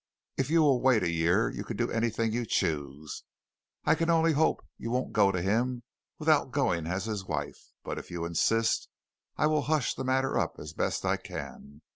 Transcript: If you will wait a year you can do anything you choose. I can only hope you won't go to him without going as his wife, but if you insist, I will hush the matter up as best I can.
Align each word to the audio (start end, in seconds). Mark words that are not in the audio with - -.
If 0.35 0.49
you 0.49 0.63
will 0.63 0.81
wait 0.81 1.03
a 1.03 1.11
year 1.11 1.47
you 1.51 1.63
can 1.63 1.77
do 1.77 1.91
anything 1.91 2.31
you 2.33 2.43
choose. 2.43 3.23
I 3.85 3.93
can 3.93 4.09
only 4.09 4.31
hope 4.33 4.65
you 4.79 4.89
won't 4.89 5.13
go 5.13 5.31
to 5.31 5.39
him 5.43 5.83
without 6.17 6.49
going 6.49 6.87
as 6.87 7.05
his 7.05 7.23
wife, 7.25 7.69
but 7.83 7.99
if 7.99 8.09
you 8.09 8.25
insist, 8.25 8.89
I 9.37 9.45
will 9.45 9.61
hush 9.61 9.93
the 9.93 10.03
matter 10.03 10.39
up 10.39 10.55
as 10.57 10.73
best 10.73 11.05
I 11.05 11.17
can. 11.17 11.81